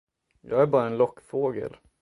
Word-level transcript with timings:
Jag 0.41 0.61
är 0.61 0.65
bara 0.65 0.87
en 0.87 0.97
lockfågel. 0.97 1.77